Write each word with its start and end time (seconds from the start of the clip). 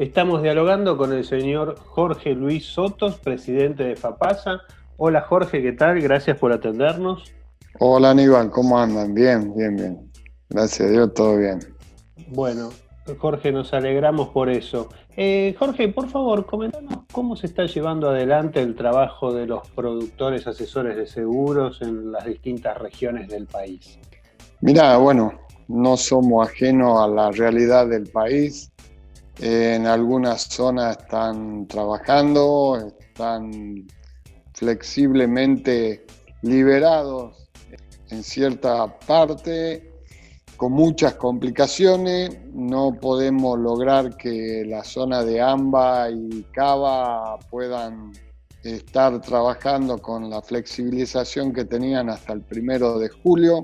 Estamos 0.00 0.42
dialogando 0.42 0.96
con 0.96 1.12
el 1.12 1.26
señor 1.26 1.78
Jorge 1.78 2.34
Luis 2.34 2.64
Sotos, 2.64 3.18
presidente 3.18 3.84
de 3.84 3.96
FAPASA. 3.96 4.62
Hola 4.96 5.20
Jorge, 5.20 5.60
¿qué 5.60 5.72
tal? 5.72 6.00
Gracias 6.00 6.38
por 6.38 6.54
atendernos. 6.54 7.34
Hola 7.80 8.12
Aníbal, 8.12 8.50
¿cómo 8.50 8.78
andan? 8.78 9.12
Bien, 9.12 9.54
bien, 9.54 9.76
bien. 9.76 10.10
Gracias 10.48 10.88
a 10.88 10.90
Dios, 10.90 11.12
todo 11.12 11.36
bien. 11.36 11.58
Bueno, 12.28 12.70
Jorge, 13.18 13.52
nos 13.52 13.74
alegramos 13.74 14.30
por 14.30 14.48
eso. 14.48 14.88
Eh, 15.18 15.54
Jorge, 15.58 15.88
por 15.88 16.08
favor, 16.08 16.46
comentanos 16.46 17.00
cómo 17.12 17.36
se 17.36 17.48
está 17.48 17.66
llevando 17.66 18.08
adelante 18.08 18.62
el 18.62 18.74
trabajo 18.76 19.34
de 19.34 19.46
los 19.46 19.68
productores 19.68 20.46
asesores 20.46 20.96
de 20.96 21.06
seguros 21.06 21.82
en 21.82 22.10
las 22.10 22.24
distintas 22.24 22.78
regiones 22.78 23.28
del 23.28 23.46
país. 23.46 23.98
Mira, 24.62 24.96
bueno, 24.96 25.34
no 25.68 25.98
somos 25.98 26.48
ajenos 26.48 26.98
a 27.00 27.06
la 27.06 27.30
realidad 27.32 27.86
del 27.86 28.06
país. 28.06 28.72
En 29.42 29.86
algunas 29.86 30.42
zonas 30.42 30.98
están 30.98 31.66
trabajando, 31.66 32.92
están 32.98 33.86
flexiblemente 34.52 36.04
liberados 36.42 37.48
en 38.10 38.22
cierta 38.22 38.98
parte 38.98 40.02
con 40.58 40.72
muchas 40.72 41.14
complicaciones. 41.14 42.38
No 42.52 42.92
podemos 43.00 43.58
lograr 43.58 44.14
que 44.18 44.62
la 44.66 44.84
zona 44.84 45.24
de 45.24 45.40
AMBA 45.40 46.10
y 46.10 46.42
Cava 46.52 47.38
puedan 47.50 48.12
estar 48.62 49.22
trabajando 49.22 49.96
con 50.02 50.28
la 50.28 50.42
flexibilización 50.42 51.54
que 51.54 51.64
tenían 51.64 52.10
hasta 52.10 52.34
el 52.34 52.42
primero 52.42 52.98
de 52.98 53.08
julio. 53.08 53.62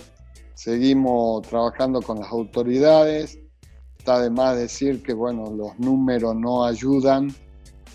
Seguimos 0.54 1.46
trabajando 1.46 2.00
con 2.00 2.18
las 2.20 2.32
autoridades. 2.32 3.38
Está 4.06 4.20
de 4.20 4.30
más 4.30 4.56
decir 4.56 5.02
que 5.02 5.12
bueno, 5.12 5.50
los 5.50 5.76
números 5.80 6.36
no 6.36 6.64
ayudan, 6.64 7.34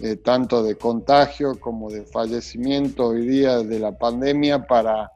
eh, 0.01 0.17
tanto 0.17 0.61
de 0.61 0.75
contagio 0.75 1.57
como 1.57 1.89
de 1.89 2.03
fallecimiento 2.03 3.07
hoy 3.07 3.25
día 3.25 3.59
de 3.59 3.79
la 3.79 3.97
pandemia, 3.97 4.67
para 4.67 5.09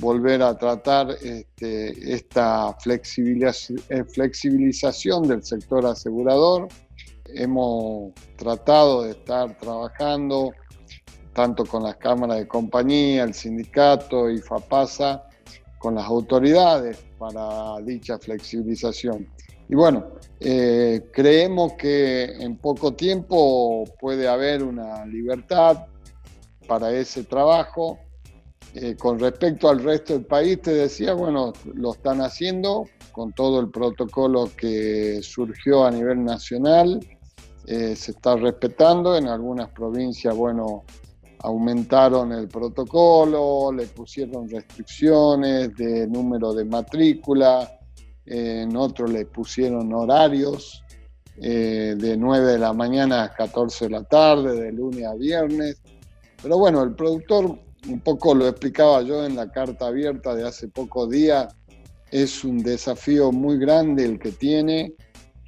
volver 0.00 0.42
a 0.42 0.56
tratar 0.56 1.10
este, 1.22 2.14
esta 2.14 2.74
eh, 2.86 4.04
flexibilización 4.08 5.28
del 5.28 5.44
sector 5.44 5.84
asegurador. 5.84 6.68
Hemos 7.34 8.14
tratado 8.36 9.02
de 9.02 9.10
estar 9.10 9.54
trabajando 9.58 10.52
tanto 11.34 11.66
con 11.66 11.82
las 11.82 11.96
cámaras 11.96 12.38
de 12.38 12.48
compañía, 12.48 13.24
el 13.24 13.34
sindicato 13.34 14.30
y 14.30 14.38
FAPASA, 14.38 15.24
con 15.78 15.96
las 15.96 16.06
autoridades 16.06 17.04
para 17.18 17.78
dicha 17.82 18.18
flexibilización. 18.18 19.28
Y 19.72 19.74
bueno, 19.74 20.04
eh, 20.38 21.08
creemos 21.14 21.72
que 21.78 22.24
en 22.24 22.58
poco 22.58 22.92
tiempo 22.92 23.84
puede 23.98 24.28
haber 24.28 24.62
una 24.62 25.06
libertad 25.06 25.86
para 26.68 26.92
ese 26.92 27.24
trabajo. 27.24 27.98
Eh, 28.74 28.96
con 28.96 29.18
respecto 29.18 29.70
al 29.70 29.82
resto 29.82 30.12
del 30.12 30.26
país, 30.26 30.60
te 30.60 30.74
decía, 30.74 31.14
bueno, 31.14 31.54
lo 31.72 31.94
están 31.94 32.20
haciendo 32.20 32.84
con 33.12 33.32
todo 33.32 33.60
el 33.60 33.70
protocolo 33.70 34.50
que 34.54 35.22
surgió 35.22 35.86
a 35.86 35.90
nivel 35.90 36.22
nacional, 36.22 37.00
eh, 37.66 37.96
se 37.96 38.10
está 38.10 38.36
respetando, 38.36 39.16
en 39.16 39.26
algunas 39.26 39.70
provincias, 39.70 40.36
bueno, 40.36 40.84
aumentaron 41.38 42.30
el 42.32 42.46
protocolo, 42.46 43.72
le 43.72 43.86
pusieron 43.86 44.50
restricciones 44.50 45.74
de 45.76 46.06
número 46.08 46.52
de 46.52 46.66
matrícula, 46.66 47.78
en 48.26 48.76
otros 48.76 49.10
le 49.10 49.26
pusieron 49.26 49.92
horarios 49.92 50.82
eh, 51.36 51.94
de 51.96 52.16
9 52.16 52.52
de 52.52 52.58
la 52.58 52.72
mañana 52.72 53.24
a 53.24 53.34
14 53.34 53.86
de 53.86 53.90
la 53.90 54.04
tarde, 54.04 54.60
de 54.60 54.72
lunes 54.72 55.06
a 55.06 55.14
viernes. 55.14 55.80
Pero 56.42 56.58
bueno, 56.58 56.82
el 56.82 56.94
productor 56.94 57.58
un 57.88 58.00
poco 58.00 58.34
lo 58.34 58.46
explicaba 58.46 59.02
yo 59.02 59.24
en 59.24 59.36
la 59.36 59.50
carta 59.50 59.86
abierta 59.86 60.34
de 60.34 60.46
hace 60.46 60.68
pocos 60.68 61.10
días, 61.10 61.54
es 62.10 62.44
un 62.44 62.58
desafío 62.58 63.32
muy 63.32 63.58
grande 63.58 64.04
el 64.04 64.18
que 64.18 64.32
tiene, 64.32 64.94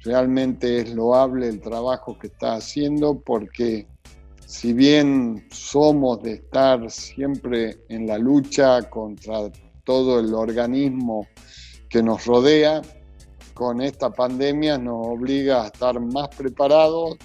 realmente 0.03 0.79
es 0.79 0.93
loable 0.93 1.47
el 1.47 1.61
trabajo 1.61 2.17
que 2.17 2.27
está 2.27 2.55
haciendo 2.55 3.19
porque 3.19 3.87
si 4.45 4.73
bien 4.73 5.45
somos 5.51 6.21
de 6.23 6.33
estar 6.33 6.89
siempre 6.89 7.77
en 7.89 8.07
la 8.07 8.17
lucha 8.17 8.83
contra 8.89 9.51
todo 9.83 10.19
el 10.19 10.33
organismo 10.33 11.27
que 11.95 12.03
nos 12.03 12.25
rodea, 12.25 12.81
con 13.53 13.81
esta 13.81 14.09
pandemia 14.09 14.77
nos 14.77 15.07
obliga 15.07 15.63
a 15.63 15.67
estar 15.67 15.97
más 15.97 16.27
preparados 16.35 17.15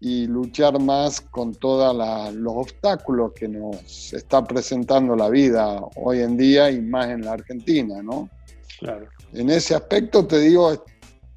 y 0.00 0.26
luchar 0.26 0.80
más 0.80 1.20
con 1.20 1.54
todos 1.54 1.94
los 2.34 2.54
obstáculos 2.56 3.32
que 3.34 3.48
nos 3.48 4.14
está 4.14 4.42
presentando 4.42 5.14
la 5.14 5.28
vida 5.28 5.78
hoy 5.96 6.20
en 6.20 6.38
día 6.38 6.70
y 6.70 6.80
más 6.80 7.10
en 7.10 7.26
la 7.26 7.32
Argentina, 7.32 8.02
¿no? 8.02 8.30
Claro. 8.78 9.08
En 9.34 9.50
ese 9.50 9.74
aspecto 9.74 10.26
te 10.26 10.38
digo, 10.40 10.72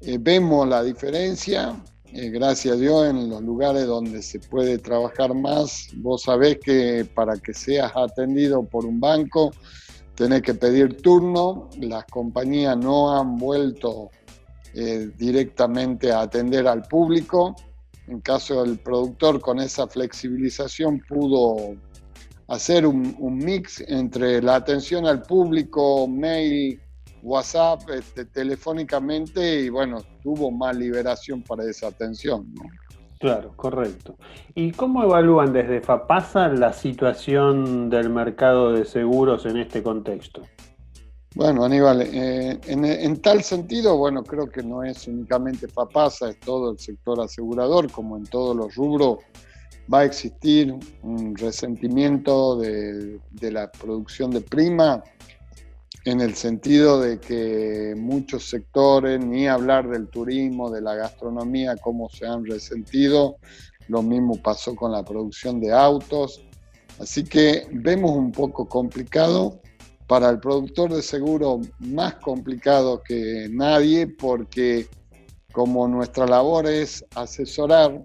eh, 0.00 0.16
vemos 0.18 0.66
la 0.66 0.82
diferencia, 0.82 1.76
eh, 2.06 2.30
gracias 2.30 2.76
a 2.76 2.78
Dios, 2.78 3.06
en 3.06 3.28
los 3.28 3.42
lugares 3.42 3.84
donde 3.86 4.22
se 4.22 4.38
puede 4.38 4.78
trabajar 4.78 5.34
más. 5.34 5.88
Vos 5.96 6.22
sabés 6.22 6.56
que 6.56 7.06
para 7.14 7.36
que 7.36 7.52
seas 7.52 7.92
atendido 7.94 8.62
por 8.62 8.86
un 8.86 8.98
banco, 8.98 9.52
tenés 10.22 10.42
que 10.42 10.54
pedir 10.54 11.02
turno. 11.02 11.68
Las 11.80 12.04
compañías 12.04 12.76
no 12.76 13.18
han 13.18 13.36
vuelto 13.36 14.10
eh, 14.72 15.10
directamente 15.18 16.12
a 16.12 16.20
atender 16.20 16.68
al 16.68 16.82
público 16.82 17.56
en 18.06 18.20
caso 18.20 18.62
del 18.62 18.78
productor 18.78 19.40
con 19.40 19.58
esa 19.58 19.86
flexibilización 19.86 21.00
pudo 21.08 21.76
hacer 22.48 22.86
un, 22.86 23.16
mix 23.38 23.80
entre 23.80 24.42
la 24.42 24.56
atención 24.56 25.06
al 25.06 25.22
público, 25.22 26.06
mail, 26.06 26.80
WhatsApp, 27.22 27.88
este, 27.90 28.24
telefónicamente 28.26 29.62
y 29.62 29.68
bueno, 29.70 30.02
tuvo 30.22 30.50
más 30.50 30.76
liberación 30.76 31.42
para 31.42 31.64
esa 31.64 31.88
atención. 31.88 32.52
Claro, 33.22 33.52
correcto. 33.54 34.16
¿Y 34.52 34.72
cómo 34.72 35.04
evalúan 35.04 35.52
desde 35.52 35.80
FAPASA 35.80 36.48
la 36.48 36.72
situación 36.72 37.88
del 37.88 38.10
mercado 38.10 38.72
de 38.72 38.84
seguros 38.84 39.46
en 39.46 39.58
este 39.58 39.80
contexto? 39.80 40.42
Bueno, 41.36 41.64
Aníbal, 41.64 42.02
eh, 42.02 42.58
en, 42.66 43.22
tal 43.22 43.44
sentido, 43.44 43.96
bueno, 43.96 44.24
creo 44.24 44.50
que 44.50 44.64
no 44.64 44.82
es 44.82 45.06
únicamente 45.06 45.68
FAPASA, 45.68 46.30
es 46.30 46.40
todo 46.40 46.72
el 46.72 46.80
sector 46.80 47.20
asegurador, 47.20 47.92
como 47.92 48.16
en 48.16 48.24
todos 48.24 48.56
los 48.56 48.74
rubros, 48.74 49.18
va 49.92 50.00
a 50.00 50.04
existir 50.04 50.74
un 51.02 51.36
resentimiento 51.36 52.56
de, 52.56 53.20
la 53.40 53.70
producción 53.70 54.32
de 54.32 54.40
prima, 54.40 55.00
en 56.04 56.20
el 56.20 56.34
sentido 56.34 57.00
de 57.00 57.20
que 57.20 57.94
muchos 57.96 58.48
sectores, 58.48 59.24
ni 59.24 59.46
hablar 59.46 59.88
del 59.88 60.08
turismo, 60.08 60.70
de 60.70 60.80
la 60.80 60.94
gastronomía, 60.94 61.76
cómo 61.76 62.08
se 62.08 62.26
han 62.26 62.44
resentido, 62.44 63.36
lo 63.88 64.02
mismo 64.02 64.36
pasó 64.36 64.74
con 64.74 64.92
la 64.92 65.04
producción 65.04 65.60
de 65.60 65.72
autos, 65.72 66.42
así 66.98 67.24
que 67.24 67.66
vemos 67.70 68.12
un 68.12 68.32
poco 68.32 68.68
complicado. 68.68 69.60
Para 70.08 70.28
el 70.28 70.40
productor 70.40 70.92
de 70.92 71.00
seguro 71.00 71.60
más 71.78 72.16
complicado 72.16 73.02
que 73.02 73.48
nadie 73.50 74.06
porque 74.06 74.86
como 75.52 75.88
nuestra 75.88 76.26
labor 76.26 76.66
es 76.66 77.02
asesorar, 77.14 78.02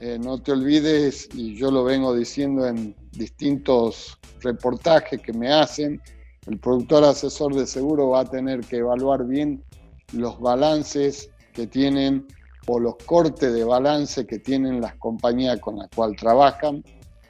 eh, 0.00 0.18
no 0.18 0.42
te 0.42 0.52
olvides, 0.52 1.28
y 1.32 1.54
yo 1.54 1.70
lo 1.70 1.84
vengo 1.84 2.14
diciendo 2.14 2.66
en 2.66 2.94
distintos 3.12 4.18
reportajes 4.40 5.20
que 5.22 5.32
me 5.32 5.50
hacen, 5.52 6.00
el 6.46 6.58
productor 6.58 7.04
asesor 7.04 7.54
de 7.54 7.66
seguro 7.66 8.10
va 8.10 8.20
a 8.20 8.24
tener 8.24 8.60
que 8.60 8.78
evaluar 8.78 9.26
bien 9.26 9.62
los 10.12 10.40
balances 10.40 11.30
que 11.52 11.66
tienen 11.66 12.26
o 12.66 12.78
los 12.78 12.96
cortes 13.04 13.52
de 13.52 13.64
balance 13.64 14.26
que 14.26 14.38
tienen 14.38 14.80
las 14.80 14.94
compañías 14.96 15.58
con 15.60 15.78
las 15.78 15.88
cuales 15.94 16.18
trabajan 16.18 16.82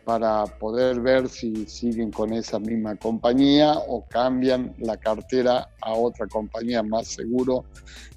para 0.04 0.44
poder 0.44 1.00
ver 1.00 1.28
si 1.28 1.66
siguen 1.66 2.10
con 2.10 2.32
esa 2.32 2.58
misma 2.58 2.96
compañía 2.96 3.74
o 3.74 4.04
cambian 4.08 4.74
la 4.78 4.96
cartera 4.96 5.68
a 5.80 5.92
otra 5.92 6.26
compañía 6.26 6.82
más 6.82 7.08
seguro 7.08 7.64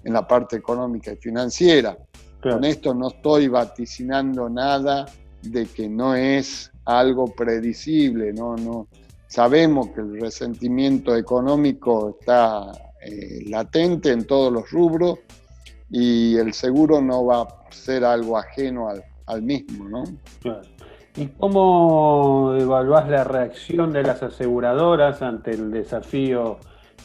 en 0.04 0.14
la 0.14 0.28
parte 0.28 0.56
económica 0.56 1.12
y 1.12 1.18
financiera. 1.18 1.98
Con 2.42 2.64
esto 2.64 2.94
no 2.94 3.10
estoy 3.10 3.48
vaticinando 3.48 4.50
nada 4.50 5.06
de 5.42 5.66
que 5.66 5.88
no 5.88 6.16
es 6.16 6.72
algo 6.86 7.28
predecible, 7.28 8.34
no, 8.34 8.56
no. 8.56 8.88
Sabemos 9.34 9.88
que 9.96 10.02
el 10.02 10.22
resentimiento 10.22 11.16
económico 11.16 12.20
está 12.20 12.72
eh, 13.02 13.42
latente 13.48 14.12
en 14.12 14.28
todos 14.28 14.54
los 14.54 14.70
rubros 14.70 15.18
y 15.90 16.38
el 16.38 16.54
seguro 16.54 17.02
no 17.02 17.26
va 17.26 17.42
a 17.42 17.48
ser 17.72 18.06
algo 18.06 18.38
ajeno 18.38 18.90
al, 18.90 19.04
al 19.26 19.42
mismo, 19.42 19.90
¿no? 19.90 20.04
¿Y 21.16 21.30
cómo 21.30 22.54
evaluás 22.60 23.10
la 23.10 23.24
reacción 23.24 23.92
de 23.92 24.04
las 24.04 24.22
aseguradoras 24.22 25.24
ante 25.24 25.50
el 25.50 25.72
desafío 25.72 26.60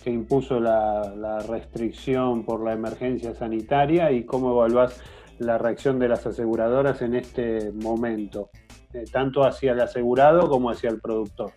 que 0.04 0.10
impuso 0.10 0.60
la, 0.60 1.38
restricción 1.48 2.44
por 2.44 2.62
la 2.62 2.74
emergencia 2.74 3.34
sanitaria 3.34 4.12
y 4.12 4.24
cómo 4.24 4.50
evaluás 4.50 5.00
la 5.38 5.56
reacción 5.56 5.98
de 5.98 6.08
las 6.08 6.26
aseguradoras 6.26 7.00
en 7.00 7.14
este 7.14 7.72
momento, 7.72 8.50
eh, 8.92 9.04
tanto 9.10 9.44
hacia 9.44 9.72
el 9.72 9.80
asegurado 9.80 10.50
como 10.50 10.68
hacia 10.68 10.90
el 10.90 11.00
productor. 11.00 11.52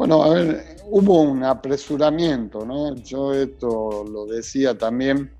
Bueno, 0.00 0.22
a 0.22 0.30
ver, 0.30 0.78
hubo 0.86 1.20
un 1.20 1.44
apresuramiento, 1.44 2.64
¿no? 2.64 2.94
Yo 2.94 3.34
esto 3.34 4.02
lo 4.10 4.24
decía 4.24 4.72
también. 4.78 5.30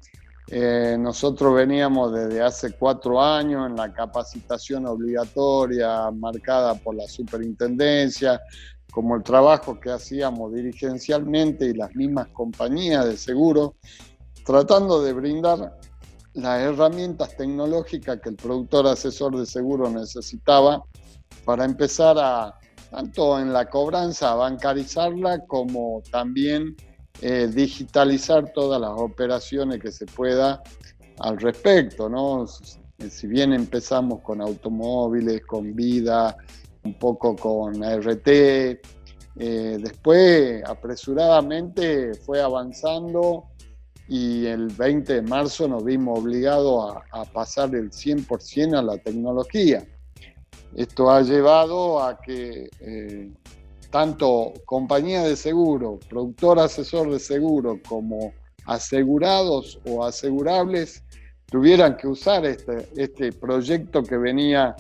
Eh, 0.48 0.98
nosotros 1.00 1.54
veníamos 1.54 2.12
desde 2.12 2.42
hace 2.42 2.72
cuatro 2.72 3.22
años 3.22 3.70
en 3.70 3.76
la 3.76 3.90
capacitación 3.90 4.84
obligatoria 4.84 6.10
marcada 6.10 6.74
por 6.74 6.94
la 6.94 7.08
superintendencia, 7.08 8.38
como 8.92 9.16
el 9.16 9.22
trabajo 9.22 9.80
que 9.80 9.92
hacíamos 9.92 10.52
dirigencialmente 10.52 11.64
y 11.64 11.72
las 11.72 11.96
mismas 11.96 12.28
compañías 12.28 13.06
de 13.06 13.16
seguro, 13.16 13.76
tratando 14.44 15.02
de 15.02 15.14
brindar 15.14 15.78
las 16.34 16.60
herramientas 16.60 17.34
tecnológicas 17.34 18.20
que 18.20 18.28
el 18.28 18.36
productor 18.36 18.88
asesor 18.88 19.38
de 19.38 19.46
seguro 19.46 19.88
necesitaba 19.88 20.84
para 21.46 21.64
empezar 21.64 22.18
a, 22.18 22.60
tanto 22.90 23.38
en 23.38 23.52
la 23.52 23.68
cobranza, 23.68 24.32
a 24.32 24.34
bancarizarla, 24.34 25.46
como 25.46 26.02
también 26.10 26.76
eh, 27.22 27.48
digitalizar 27.52 28.52
todas 28.52 28.80
las 28.80 28.90
operaciones 28.90 29.78
que 29.80 29.92
se 29.92 30.06
pueda 30.06 30.62
al 31.18 31.38
respecto, 31.38 32.08
¿no? 32.08 32.46
Si 32.46 33.26
bien 33.26 33.52
empezamos 33.52 34.20
con 34.22 34.40
automóviles, 34.40 35.42
con 35.46 35.74
vida, 35.74 36.36
un 36.84 36.98
poco 36.98 37.36
con 37.36 37.82
RT, 37.82 38.28
eh, 38.28 39.78
después 39.80 40.62
apresuradamente 40.64 42.14
fue 42.14 42.42
avanzando 42.42 43.44
y 44.08 44.46
el 44.46 44.66
20 44.66 45.14
de 45.14 45.22
marzo 45.22 45.68
nos 45.68 45.84
vimos 45.84 46.18
obligados 46.18 46.96
a, 47.12 47.24
pasar 47.26 47.74
el 47.74 47.90
100% 47.90 48.76
a 48.76 48.82
la 48.82 48.98
tecnología. 48.98 49.86
Esto 50.74 51.10
ha 51.10 51.22
llevado 51.22 52.02
a 52.02 52.20
que 52.20 52.70
eh, 52.80 53.30
tanto 53.90 54.52
compañía 54.64 55.22
de 55.22 55.36
seguro, 55.36 55.98
productor 56.08 56.60
asesor 56.60 57.10
de 57.10 57.18
seguro, 57.18 57.80
como 57.88 58.32
asegurados 58.66 59.80
o 59.86 60.04
asegurables 60.04 61.02
tuvieran 61.46 61.96
que 61.96 62.06
usar 62.06 62.44
este, 62.44 62.88
este 62.96 63.32
proyecto 63.32 64.02
que 64.02 64.16
venía 64.16 64.76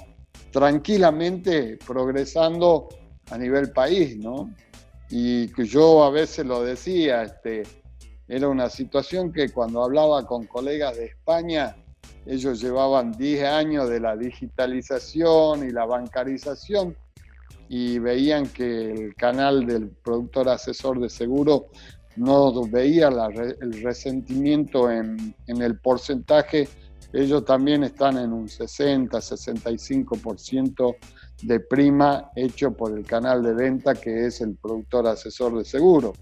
tranquilamente 0.52 1.78
progresando 1.84 2.88
a 3.30 3.38
nivel 3.38 3.72
país, 3.72 4.16
¿no? 4.16 4.54
Y 5.10 5.48
que 5.48 5.64
yo 5.64 6.04
a 6.04 6.10
veces 6.10 6.46
lo 6.46 6.62
decía, 6.62 7.24
este, 7.24 7.64
era 8.28 8.48
una 8.48 8.70
situación 8.70 9.32
que 9.32 9.48
cuando 9.50 9.82
hablaba 9.82 10.24
con 10.24 10.46
colegas 10.46 10.96
de 10.96 11.06
España, 11.06 11.76
ellos 12.26 12.60
llevaban 12.60 13.12
10 13.12 13.44
años 13.44 13.88
de 13.88 14.00
la 14.00 14.16
digitalización 14.16 15.66
y 15.66 15.70
la 15.70 15.86
bancarización 15.86 16.96
y 17.68 17.98
veían 17.98 18.46
que 18.48 18.90
el 18.90 19.14
canal 19.14 19.66
del 19.66 19.88
productor 19.88 20.48
asesor 20.48 21.00
de 21.00 21.08
seguro 21.08 21.68
no 22.16 22.64
veía 22.66 23.08
el 23.08 23.82
resentimiento 23.82 24.90
en, 24.90 25.34
en, 25.46 25.62
el 25.62 25.78
porcentaje. 25.78 26.68
Ellos 27.12 27.44
también 27.44 27.84
están 27.84 28.18
en 28.18 28.32
un 28.32 28.48
60, 28.48 29.16
65% 29.18 30.96
de 31.42 31.60
prima 31.60 32.30
hecho 32.34 32.72
por 32.72 32.96
el 32.96 33.04
canal 33.04 33.42
de 33.42 33.54
venta 33.54 33.94
que 33.94 34.26
es 34.26 34.40
el 34.40 34.56
productor 34.56 35.06
asesor 35.06 35.56
de 35.56 35.64
seguro. 35.64 36.12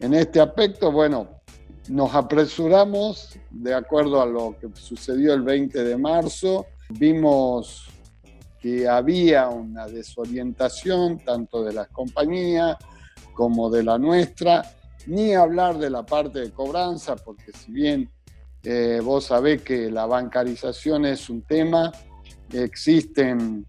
En 0.00 0.14
este 0.14 0.40
aspecto, 0.40 0.92
bueno, 0.92 1.40
nos 1.88 2.14
apresuramos 2.14 3.38
de 3.50 3.74
acuerdo 3.74 4.22
a 4.22 4.26
lo 4.26 4.56
que 4.58 4.68
sucedió 4.74 5.34
el 5.34 5.42
20 5.42 5.84
de 5.84 5.96
marzo. 5.96 6.66
Vimos 6.88 7.88
que 8.60 8.88
había 8.88 9.48
una 9.48 9.86
desorientación 9.86 11.18
tanto 11.18 11.62
de 11.62 11.74
las 11.74 11.88
compañías 11.88 12.76
como 13.34 13.68
de 13.68 13.82
la 13.82 13.98
nuestra, 13.98 14.62
ni 15.06 15.34
hablar 15.34 15.76
de 15.78 15.90
la 15.90 16.06
parte 16.06 16.40
de 16.40 16.50
cobranza, 16.50 17.16
porque 17.16 17.52
si 17.52 17.72
bien 17.72 18.10
eh, 18.62 19.00
vos 19.04 19.26
sabés 19.26 19.60
que 19.62 19.90
la 19.90 20.06
bancarización 20.06 21.04
es 21.04 21.28
un 21.28 21.42
tema, 21.42 21.92
existen 22.52 23.66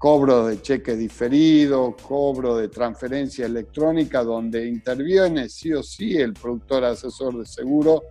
cobro 0.00 0.46
de 0.46 0.62
cheque 0.62 0.96
diferido, 0.96 1.94
cobro 1.94 2.56
de 2.56 2.68
transferencia 2.68 3.44
electrónica, 3.44 4.24
donde 4.24 4.66
interviene 4.66 5.50
sí 5.50 5.74
o 5.74 5.82
sí 5.82 6.16
el 6.16 6.32
productor 6.32 6.84
asesor 6.84 7.38
de 7.38 7.44
seguro. 7.44 8.04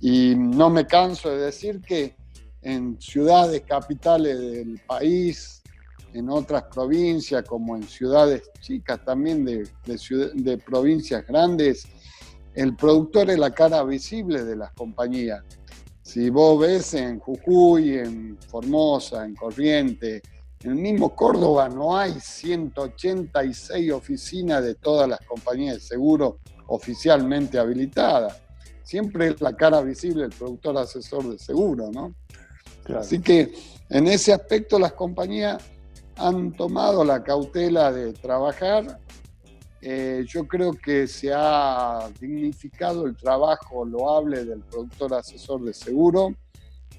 Y 0.00 0.34
no 0.36 0.68
me 0.68 0.86
canso 0.86 1.30
de 1.30 1.46
decir 1.46 1.80
que 1.80 2.14
en 2.60 3.00
ciudades 3.00 3.62
capitales 3.62 4.38
del 4.38 4.78
país, 4.86 5.62
en 6.12 6.28
otras 6.28 6.64
provincias, 6.64 7.42
como 7.44 7.74
en 7.74 7.84
ciudades 7.84 8.50
chicas 8.60 9.02
también 9.02 9.46
de, 9.46 9.66
de 10.34 10.58
provincias 10.58 11.26
grandes, 11.26 11.86
el 12.52 12.76
productor 12.76 13.30
es 13.30 13.38
la 13.38 13.50
cara 13.50 13.82
visible 13.82 14.44
de 14.44 14.56
las 14.56 14.74
compañías. 14.74 15.42
Si 16.02 16.28
vos 16.28 16.60
ves 16.60 16.92
en 16.92 17.18
Jujuy, 17.18 17.94
en 17.94 18.36
Formosa, 18.46 19.24
en 19.24 19.34
Corrientes, 19.34 20.20
en 20.64 20.70
el 20.70 20.76
mismo 20.76 21.14
Córdoba 21.14 21.68
no 21.68 21.94
hay 21.96 22.18
186 22.18 23.92
oficinas 23.92 24.64
de 24.64 24.74
todas 24.74 25.06
las 25.06 25.20
compañías 25.20 25.74
de 25.74 25.80
seguro 25.80 26.38
oficialmente 26.68 27.58
habilitadas. 27.58 28.40
Siempre 28.82 29.28
es 29.28 29.42
la 29.42 29.54
cara 29.54 29.82
visible 29.82 30.22
del 30.22 30.30
productor 30.30 30.78
asesor 30.78 31.28
de 31.30 31.38
seguro, 31.38 31.90
¿no? 31.92 32.14
Así 32.96 33.20
que 33.20 33.52
en 33.90 34.06
ese 34.08 34.32
aspecto 34.32 34.78
las 34.78 34.94
compañías 34.94 35.62
han 36.16 36.52
tomado 36.52 37.04
la 37.04 37.22
cautela 37.22 37.92
de 37.92 38.14
trabajar. 38.14 38.98
Eh, 39.82 40.24
yo 40.26 40.48
creo 40.48 40.72
que 40.72 41.06
se 41.06 41.30
ha 41.34 42.08
dignificado 42.18 43.04
el 43.06 43.16
trabajo 43.16 43.84
loable 43.84 44.46
del 44.46 44.60
productor 44.60 45.12
asesor 45.12 45.62
de 45.62 45.74
seguro, 45.74 46.34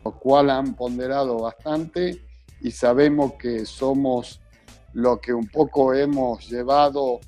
lo 0.03 0.19
cual 0.19 0.51
han 0.51 0.75
ponderado 0.75 1.39
bastante 1.39 2.21
y 2.61 2.71
sabemos 2.71 3.33
que 3.33 3.65
somos 3.65 4.41
lo 4.93 5.19
que 5.19 5.33
un 5.33 5.47
poco 5.47 5.93
hemos 5.93 6.49
llevado 6.49 7.19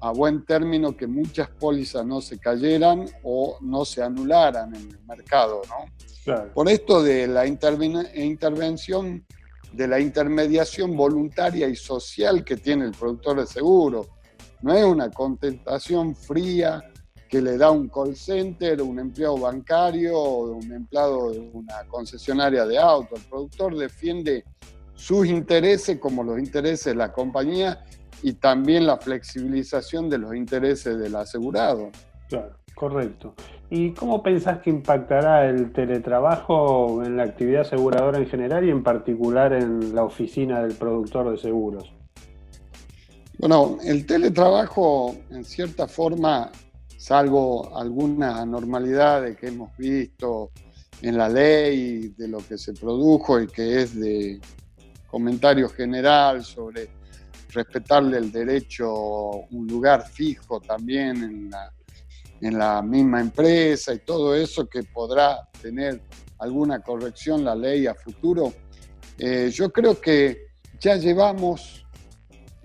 a 0.00 0.10
buen 0.10 0.44
término 0.44 0.96
que 0.96 1.06
muchas 1.06 1.48
pólizas 1.48 2.04
no 2.04 2.20
se 2.20 2.38
cayeran 2.38 3.06
o 3.22 3.56
no 3.62 3.84
se 3.84 4.02
anularan 4.02 4.74
en 4.74 4.90
el 4.90 4.98
mercado. 5.06 5.62
¿no? 5.68 6.50
Por 6.52 6.68
esto 6.68 7.02
de 7.02 7.26
la 7.26 7.46
intervención, 7.46 9.24
de 9.72 9.88
la 9.88 10.00
intermediación 10.00 10.96
voluntaria 10.96 11.68
y 11.68 11.76
social 11.76 12.44
que 12.44 12.56
tiene 12.56 12.84
el 12.84 12.92
productor 12.92 13.40
de 13.40 13.46
seguro. 13.46 14.06
No 14.60 14.74
es 14.74 14.84
una 14.84 15.10
contentación 15.10 16.14
fría 16.14 16.82
que 17.34 17.42
le 17.42 17.58
da 17.58 17.72
un 17.72 17.88
call 17.88 18.14
center, 18.14 18.80
un 18.80 18.96
empleado 19.00 19.36
bancario 19.36 20.22
un 20.22 20.70
empleado 20.70 21.32
de 21.32 21.40
una 21.52 21.82
concesionaria 21.88 22.64
de 22.64 22.78
auto. 22.78 23.16
El 23.16 23.22
productor 23.22 23.76
defiende 23.76 24.44
sus 24.94 25.26
intereses 25.26 25.98
como 25.98 26.22
los 26.22 26.38
intereses 26.38 26.84
de 26.84 26.94
la 26.94 27.12
compañía 27.12 27.84
y 28.22 28.34
también 28.34 28.86
la 28.86 28.98
flexibilización 28.98 30.08
de 30.08 30.18
los 30.18 30.36
intereses 30.36 30.96
del 30.96 31.16
asegurado. 31.16 31.90
Claro, 32.28 32.54
correcto. 32.76 33.34
¿Y 33.68 33.90
cómo 33.94 34.22
pensás 34.22 34.60
que 34.60 34.70
impactará 34.70 35.50
el 35.50 35.72
teletrabajo 35.72 37.02
en 37.02 37.16
la 37.16 37.24
actividad 37.24 37.62
aseguradora 37.62 38.18
en 38.18 38.26
general 38.28 38.64
y 38.64 38.70
en 38.70 38.84
particular 38.84 39.52
en 39.54 39.92
la 39.92 40.04
oficina 40.04 40.62
del 40.62 40.76
productor 40.76 41.32
de 41.32 41.38
seguros? 41.38 41.92
Bueno, 43.38 43.78
el 43.84 44.06
teletrabajo 44.06 45.16
en 45.30 45.44
cierta 45.44 45.88
forma, 45.88 46.52
salvo 47.04 47.76
algunas 47.76 48.40
anormalidades 48.40 49.36
que 49.36 49.48
hemos 49.48 49.76
visto 49.76 50.52
en 51.02 51.18
la 51.18 51.28
ley 51.28 52.14
de 52.16 52.28
lo 52.28 52.38
que 52.38 52.56
se 52.56 52.72
produjo 52.72 53.38
y 53.42 53.46
que 53.46 53.82
es 53.82 53.94
de 54.00 54.40
comentario 55.06 55.68
general 55.68 56.42
sobre 56.42 56.88
respetarle 57.50 58.16
el 58.16 58.32
derecho 58.32 58.90
un 59.50 59.66
lugar 59.66 60.08
fijo 60.08 60.60
también 60.60 61.22
en 61.22 61.50
la, 61.50 61.70
en 62.40 62.58
la 62.58 62.80
misma 62.80 63.20
empresa 63.20 63.92
y 63.92 63.98
todo 63.98 64.34
eso 64.34 64.66
que 64.66 64.82
podrá 64.84 65.46
tener 65.60 66.00
alguna 66.38 66.80
corrección 66.80 67.44
la 67.44 67.54
ley 67.54 67.86
a 67.86 67.94
futuro. 67.94 68.50
Eh, 69.18 69.50
yo 69.52 69.70
creo 69.70 70.00
que 70.00 70.46
ya 70.80 70.96
llevamos 70.96 71.83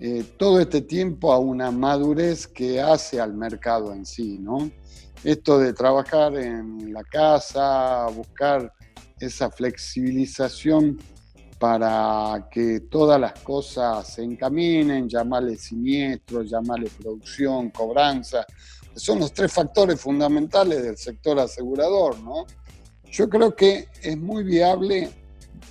eh, 0.02 0.24
todo 0.38 0.60
este 0.60 0.80
tiempo 0.80 1.30
a 1.30 1.38
una 1.38 1.70
madurez 1.70 2.46
que 2.46 2.80
hace 2.80 3.20
al 3.20 3.34
mercado 3.34 3.92
en 3.92 4.06
sí, 4.06 4.38
¿no? 4.38 4.70
Esto 5.22 5.58
de 5.58 5.74
trabajar 5.74 6.34
en 6.36 6.90
la 6.94 7.04
casa, 7.04 8.06
buscar 8.06 8.72
esa 9.18 9.50
flexibilización 9.50 10.98
para 11.58 12.48
que 12.50 12.80
todas 12.80 13.20
las 13.20 13.38
cosas 13.40 14.14
se 14.14 14.24
encaminen, 14.24 15.06
llamarle 15.06 15.58
siniestro, 15.58 16.44
llamarle 16.44 16.88
producción, 16.98 17.68
cobranza. 17.68 18.46
Son 18.94 19.18
los 19.18 19.34
tres 19.34 19.52
factores 19.52 20.00
fundamentales 20.00 20.82
del 20.82 20.96
sector 20.96 21.38
asegurador, 21.38 22.18
¿no? 22.20 22.46
Yo 23.10 23.28
creo 23.28 23.54
que 23.54 23.88
es 24.02 24.16
muy 24.16 24.44
viable, 24.44 25.10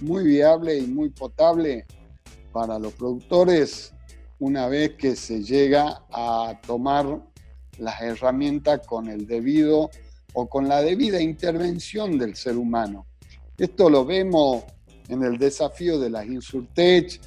muy 0.02 0.24
viable 0.24 0.78
y 0.78 0.86
muy 0.86 1.10
potable 1.10 1.88
para 2.54 2.78
los 2.78 2.94
productores 2.94 3.92
una 4.39 4.67
vez 4.67 4.96
que 4.96 5.15
se 5.15 5.43
llega 5.43 6.03
a 6.12 6.60
tomar 6.65 7.22
las 7.77 8.01
herramientas 8.01 8.86
con 8.86 9.08
el 9.08 9.27
debido 9.27 9.89
o 10.34 10.48
con 10.48 10.67
la 10.67 10.81
debida 10.81 11.22
intervención 11.22 12.17
del 12.17 12.36
ser 12.36 12.58
humano. 12.58 13.05
Esto 13.58 13.89
lo 13.89 14.05
vemos 14.05 14.63
en 15.08 15.24
el 15.24 15.38
desafío 15.38 16.00
de 16.00 16.10
las 16.10 16.25
Insurtech, 16.25 17.19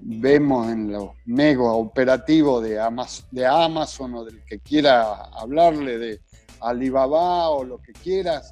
vemos 0.00 0.70
en 0.70 0.92
los 0.92 1.10
mega 1.24 1.72
operativos 1.72 2.62
de 2.62 2.78
Amazon, 2.78 3.26
de 3.30 3.46
Amazon 3.46 4.14
o 4.14 4.24
del 4.24 4.44
que 4.44 4.60
quiera 4.60 5.24
hablarle 5.32 5.98
de 5.98 6.20
Alibaba 6.60 7.50
o 7.50 7.64
lo 7.64 7.78
que 7.78 7.92
quieras, 7.92 8.50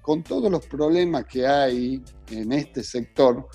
con 0.00 0.22
todos 0.22 0.50
los 0.50 0.66
problemas 0.66 1.24
que 1.24 1.46
hay 1.46 2.02
en 2.30 2.52
este 2.52 2.82
sector, 2.82 3.48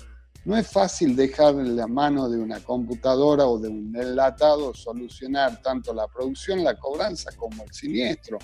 no 0.44 0.56
es 0.56 0.68
fácil 0.68 1.14
dejar 1.14 1.54
en 1.54 1.76
la 1.76 1.86
mano 1.86 2.28
de 2.28 2.38
una 2.38 2.60
computadora 2.60 3.46
o 3.46 3.58
de 3.58 3.68
un 3.68 3.94
enlatado 3.94 4.72
solucionar 4.74 5.60
tanto 5.62 5.92
la 5.92 6.08
producción, 6.08 6.64
la 6.64 6.78
cobranza 6.78 7.30
como 7.36 7.62
el 7.62 7.72
siniestro. 7.72 8.38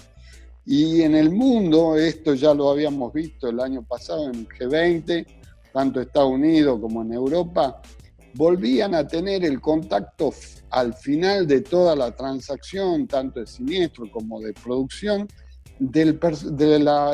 Y 0.67 1.03
en 1.03 1.15
el 1.15 1.31
mundo, 1.31 1.97
esto 1.97 2.35
ya 2.35 2.53
lo 2.53 2.71
habíamos 2.71 3.13
visto 3.13 3.49
el 3.49 3.61
año 3.61 3.83
pasado 3.83 4.27
en 4.27 4.47
G20, 4.47 5.27
tanto 5.73 6.01
Estados 6.01 6.33
Unidos 6.33 6.81
como 6.81 7.03
en 7.03 7.13
Europa, 7.13 7.81
volvían 8.35 8.95
a 8.95 9.07
tener 9.07 9.45
el 9.45 9.61
contacto 9.61 10.33
al 10.71 10.93
final 10.93 11.47
de 11.47 11.63
toda 11.63 11.97
la 11.97 12.15
transacción, 12.15 13.07
tanto 13.07 13.41
de 13.41 13.47
siniestro 13.47 14.11
como 14.11 14.41
de 14.41 14.53
producción, 14.53 15.27
del, 15.79 16.19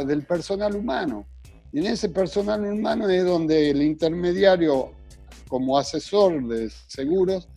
del 0.06 0.26
personal 0.26 0.74
humano. 0.74 1.26
Y 1.72 1.78
en 1.80 1.86
ese 1.86 2.10
personal 2.10 2.64
humano 2.64 3.08
es 3.08 3.24
donde 3.24 3.70
el 3.70 3.82
intermediario, 3.82 4.92
como 5.48 5.78
asesor 5.78 6.46
de 6.46 6.70
seguros, 6.86 7.48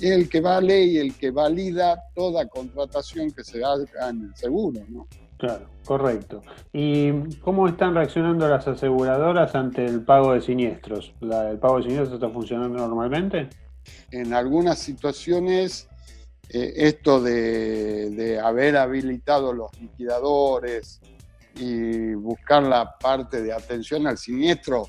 es 0.00 0.10
el 0.10 0.28
que 0.28 0.40
vale 0.40 0.84
y 0.84 0.98
el 0.98 1.14
que 1.14 1.30
valida 1.30 2.02
toda 2.14 2.48
contratación 2.48 3.30
que 3.30 3.44
se 3.44 3.62
haga 3.62 4.08
en 4.08 4.24
el 4.24 4.34
seguro, 4.34 4.80
¿no? 4.88 5.06
Claro, 5.36 5.70
correcto. 5.86 6.42
¿Y 6.72 7.12
cómo 7.38 7.66
están 7.66 7.94
reaccionando 7.94 8.46
las 8.46 8.66
aseguradoras 8.68 9.54
ante 9.54 9.86
el 9.86 10.02
pago 10.02 10.34
de 10.34 10.42
siniestros? 10.42 11.14
¿El 11.22 11.58
pago 11.58 11.78
de 11.78 11.84
siniestros 11.84 12.14
está 12.14 12.28
funcionando 12.28 12.76
normalmente? 12.76 13.48
En 14.10 14.34
algunas 14.34 14.78
situaciones, 14.78 15.88
eh, 16.50 16.72
esto 16.76 17.22
de, 17.22 18.10
de, 18.10 18.38
haber 18.38 18.76
habilitado 18.76 19.54
los 19.54 19.70
liquidadores 19.80 21.00
y 21.60 22.14
buscar 22.14 22.62
la 22.62 22.96
parte 22.98 23.42
de 23.42 23.52
atención 23.52 24.06
al 24.06 24.18
siniestro, 24.18 24.88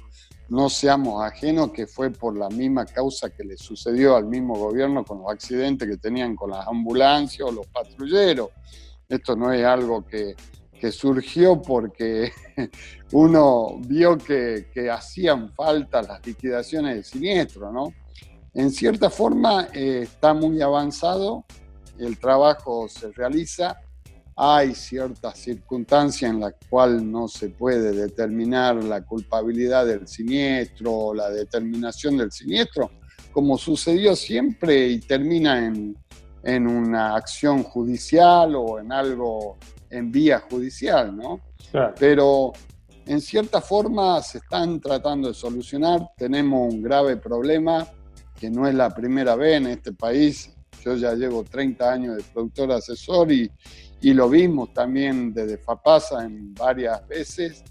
no 0.50 0.70
seamos 0.70 1.24
ajenos 1.24 1.72
que 1.72 1.86
fue 1.86 2.10
por 2.10 2.38
la 2.38 2.50
misma 2.50 2.86
causa 2.86 3.30
que 3.30 3.44
le 3.44 3.58
sucedió 3.58 4.16
al 4.16 4.26
mismo 4.26 4.56
gobierno 4.56 5.06
con 5.06 5.20
los 5.20 5.32
accidentes 5.32 5.88
que 5.88 5.98
tenían 5.98 6.36
con 6.36 6.50
las 6.50 6.68
ambulancias 6.68 7.48
o 7.48 7.52
los 7.52 7.68
patrulleros 7.68 8.50
esto 9.12 9.36
no 9.36 9.52
es 9.52 9.66
algo 9.66 10.06
que, 10.06 10.36
surgió 10.92 11.62
porque 11.62 12.32
uno 13.12 13.78
vio 13.86 14.18
que, 14.18 14.66
hacían 14.92 15.54
falta 15.54 16.02
las 16.02 16.26
liquidaciones 16.26 16.96
de 16.96 17.04
siniestro, 17.04 17.72
¿no? 17.72 17.94
En 18.54 18.72
cierta 18.72 19.12
forma 19.12 19.68
eh, 19.74 20.00
está 20.04 20.34
muy 20.34 20.60
avanzado, 20.62 21.46
el 22.00 22.18
trabajo 22.18 22.88
se 22.90 23.12
realiza, 23.12 23.78
hay 24.36 24.74
ciertas 24.74 25.38
circunstancias 25.38 26.32
en 26.32 26.40
las 26.40 26.54
cuales 26.70 27.02
no 27.04 27.28
se 27.28 27.50
puede 27.50 27.92
determinar 27.92 28.84
la 28.84 29.04
culpabilidad 29.04 29.86
del 29.86 30.08
siniestro 30.08 30.92
o 30.92 31.14
la 31.14 31.30
determinación 31.30 32.18
del 32.18 32.32
siniestro, 32.32 32.90
como 33.32 33.58
sucedió 33.58 34.16
siempre 34.16 34.88
y 34.88 35.00
termina 35.00 35.66
en, 35.66 35.96
en 36.44 36.68
una 36.68 37.16
acción 37.16 37.64
judicial 37.64 38.56
o 38.56 38.80
en 38.80 38.92
algo 38.92 39.58
en 39.90 40.12
vía 40.12 40.40
judicial, 40.50 41.16
¿no? 41.16 41.42
Pero 42.00 42.54
en 43.06 43.22
cierta 43.22 43.62
forma 43.62 44.22
se 44.22 44.40
están 44.40 44.80
tratando 44.80 45.28
de 45.28 45.34
solucionar. 45.34 46.02
Tenemos 46.18 46.74
un 46.74 46.82
grave 46.82 47.18
problema 47.18 47.88
que 48.40 48.50
no 48.50 48.68
es 48.68 48.74
la 48.74 48.90
primera 48.90 49.36
vez 49.36 49.58
en 49.58 49.68
este 49.68 49.94
país. 49.94 50.52
Yo 50.84 50.96
ya 50.96 51.14
llevo 51.14 51.44
30 51.44 51.92
años 51.92 52.18
de 52.18 52.24
productor 52.24 52.72
asesor 52.72 53.32
y, 53.32 53.52
y 54.02 54.14
lo 54.14 54.30
vimos 54.30 54.74
también 54.74 55.34
desde 55.34 55.58
FAPASA 55.58 56.26
en 56.26 56.54
varias 56.54 57.08
veces. 57.08 57.64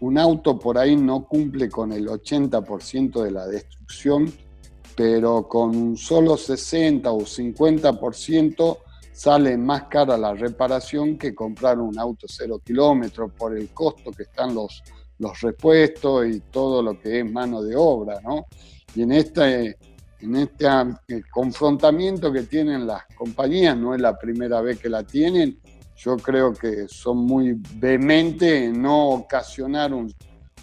Un 0.00 0.18
auto 0.18 0.58
por 0.58 0.76
ahí 0.76 0.96
no 0.96 1.24
cumple 1.24 1.68
con 1.68 1.92
el 1.92 2.06
80% 2.08 3.22
de 3.22 3.30
la 3.30 3.46
destrucción 3.46 4.32
pero 4.96 5.46
con 5.46 5.76
un 5.76 5.96
solo 5.96 6.38
60 6.38 7.12
o 7.12 7.20
50% 7.20 8.78
sale 9.12 9.56
más 9.58 9.84
cara 9.84 10.16
la 10.16 10.32
reparación 10.32 11.18
que 11.18 11.34
comprar 11.34 11.78
un 11.78 11.98
auto 11.98 12.26
cero 12.28 12.60
kilómetros 12.64 13.30
por 13.32 13.56
el 13.56 13.68
costo 13.68 14.10
que 14.10 14.22
están 14.24 14.54
los, 14.54 14.82
los 15.18 15.40
repuestos 15.42 16.26
y 16.26 16.40
todo 16.40 16.82
lo 16.82 16.98
que 16.98 17.20
es 17.20 17.30
mano 17.30 17.62
de 17.62 17.76
obra, 17.76 18.20
¿no? 18.22 18.46
Y 18.94 19.02
en 19.02 19.12
este, 19.12 19.76
en 20.20 20.36
este 20.36 20.66
eh, 21.08 21.22
confrontamiento 21.30 22.32
que 22.32 22.42
tienen 22.42 22.86
las 22.86 23.04
compañías, 23.14 23.76
no 23.76 23.94
es 23.94 24.00
la 24.00 24.18
primera 24.18 24.62
vez 24.62 24.78
que 24.80 24.88
la 24.88 25.02
tienen, 25.02 25.60
yo 25.96 26.16
creo 26.16 26.52
que 26.52 26.88
son 26.88 27.18
muy 27.18 27.56
vehementes 27.74 28.62
en 28.64 28.82
no 28.82 29.08
ocasionar 29.10 29.92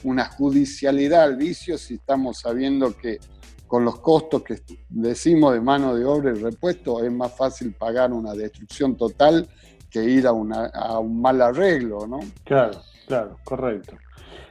una 0.04 0.26
judicialidad 0.26 1.24
al 1.24 1.36
vicio 1.38 1.78
si 1.78 1.96
estamos 1.96 2.40
sabiendo 2.40 2.96
que 2.96 3.20
con 3.68 3.84
los 3.84 4.00
costos 4.02 4.44
que 4.44 4.62
decimos 4.90 5.54
de 5.54 5.62
mano 5.62 5.96
de 5.96 6.06
obra 6.06 6.32
y 6.32 6.40
repuesto, 6.40 7.04
es 7.04 7.12
más 7.12 7.36
fácil 7.36 7.74
pagar 7.74 8.14
una 8.14 8.34
destrucción 8.34 8.96
total 8.96 9.48
que 9.90 10.04
ir 10.04 10.28
a, 10.28 10.32
un 10.32 11.22
mal 11.22 11.42
arreglo, 11.42 12.06
¿no? 12.06 12.20
Claro, 12.44 12.82
claro, 13.08 13.38
correcto. 13.44 13.98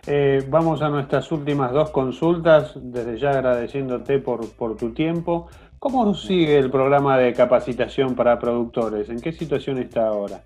Eh, 0.06 0.44
vamos 0.48 0.82
a 0.82 0.88
nuestras 0.88 1.30
últimas 1.30 1.70
dos 1.70 1.90
consultas, 1.90 2.72
desde 2.74 3.16
ya 3.18 3.30
agradeciéndote 3.30 4.18
por 4.18 4.76
tu 4.76 4.92
tiempo. 4.92 5.48
¿Cómo 5.78 6.14
sigue 6.14 6.58
el 6.58 6.70
programa 6.70 7.18
de 7.18 7.32
capacitación 7.32 8.14
para 8.14 8.38
productores? 8.38 9.08
¿En 9.08 9.20
qué 9.20 9.32
situación 9.32 9.78
está 9.78 10.06
ahora? 10.06 10.44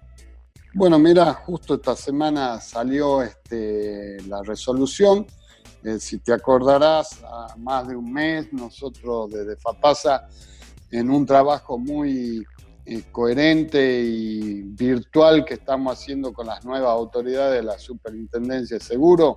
Bueno, 0.79 0.99
mira, 0.99 1.33
justo 1.33 1.77
esta 1.77 1.97
semana 1.97 2.61
salió 2.61 3.23
este, 3.23 4.21
la 4.29 4.43
resolución. 4.43 5.27
Eh, 5.83 5.99
si 5.99 6.19
te 6.19 6.35
acordarás, 6.35 7.23
más 7.57 7.89
de 7.89 7.97
un 7.97 8.13
mes 8.13 8.53
nosotros 8.53 9.31
desde 9.31 9.57
FAPASA, 9.57 10.29
en 10.91 11.09
un 11.09 11.25
trabajo 11.25 11.79
muy 11.79 12.45
eh, 12.85 13.05
coherente 13.11 14.03
y 14.03 14.65
virtual 14.65 15.47
que 15.47 15.55
estamos 15.55 15.95
haciendo 15.95 16.35
con 16.35 16.47
las 16.47 16.63
nuevas 16.67 16.91
autoridades 16.91 17.55
de 17.55 17.63
la 17.63 17.79
Superintendencia 17.79 18.77
de 18.77 18.85
Seguro, 18.85 19.37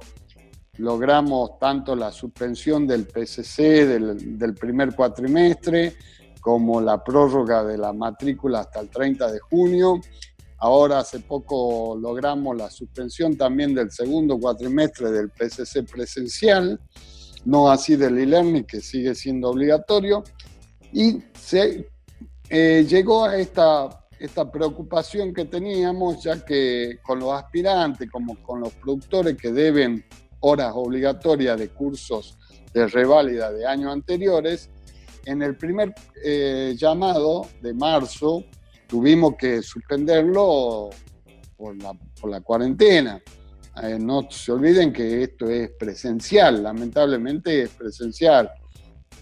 logramos 0.75 1.57
tanto 1.57 1.95
la 1.95 2.11
suspensión 2.11 2.85
del 2.85 3.07
PCC 3.07 3.87
del, 3.87 4.37
del 4.37 4.55
primer 4.55 4.93
cuatrimestre 4.93 5.95
como 6.41 6.81
la 6.81 7.01
prórroga 7.01 7.63
de 7.63 7.77
la 7.77 7.93
matrícula 7.93 8.59
hasta 8.59 8.81
el 8.81 8.89
30 8.89 9.31
de 9.31 9.39
junio 9.39 10.01
Ahora 10.59 10.99
hace 10.99 11.19
poco 11.19 11.97
logramos 11.99 12.55
la 12.57 12.69
suspensión 12.69 13.37
también 13.37 13.73
del 13.73 13.91
segundo 13.91 14.37
cuatrimestre 14.37 15.09
del 15.09 15.29
PCC 15.29 15.83
presencial, 15.89 16.79
no 17.45 17.71
así 17.71 17.95
del 17.95 18.17
e-learning 18.17 18.65
que 18.65 18.81
sigue 18.81 19.15
siendo 19.15 19.49
obligatorio. 19.49 20.23
Y 20.91 21.23
se 21.39 21.89
eh, 22.49 22.85
llegó 22.89 23.25
a 23.25 23.37
esta, 23.37 24.05
esta 24.19 24.51
preocupación 24.51 25.33
que 25.33 25.45
teníamos, 25.45 26.23
ya 26.23 26.43
que 26.43 26.99
con 27.03 27.19
los 27.19 27.31
aspirantes, 27.31 28.09
como 28.11 28.41
con 28.43 28.59
los 28.59 28.73
productores 28.73 29.37
que 29.37 29.53
deben 29.53 30.03
horas 30.41 30.73
obligatorias 30.75 31.57
de 31.57 31.69
cursos 31.69 32.37
de 32.73 32.87
reválida 32.87 33.51
de 33.51 33.65
años 33.65 33.93
anteriores, 33.93 34.69
en 35.25 35.41
el 35.41 35.55
primer 35.55 35.93
eh, 36.23 36.75
llamado 36.77 37.45
de 37.61 37.73
marzo 37.73 38.43
tuvimos 38.89 39.35
que 39.37 39.61
suspenderlo 39.61 40.89
por 41.55 41.75
la, 42.29 42.41
cuarentena. 42.41 43.21
Eh, 43.83 43.97
no 43.99 44.29
se 44.31 44.51
olviden 44.51 44.91
que 44.91 45.23
esto 45.23 45.47
es 45.49 45.69
presencial, 45.79 46.63
lamentablemente 46.63 47.61
es 47.61 47.69
presencial. 47.69 48.49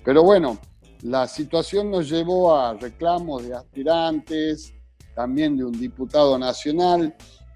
Pero 0.04 0.24
bueno, 0.24 0.58
la 1.02 1.28
situación 1.28 1.92
nos 1.92 2.10
llevó 2.10 2.56
a 2.56 2.74
reclamos 2.76 3.46
de 3.46 3.56
aspirantes, 3.56 4.74
también 5.14 5.58
de 5.58 5.66
un 5.66 5.78
diputado 5.78 6.40
nacional, 6.40 7.14